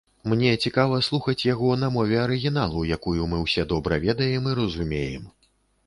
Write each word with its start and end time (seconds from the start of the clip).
Мне 0.31 0.53
цікава 0.67 1.01
слухаць 1.07 1.45
яго 1.49 1.69
на 1.83 1.91
мове 1.99 2.17
арыгіналу, 2.25 2.79
якую 2.99 3.31
мы 3.35 3.45
ўсе 3.45 3.69
добра 3.77 4.03
ведаем 4.11 4.51
і 4.55 4.61
разумеем. 4.65 5.35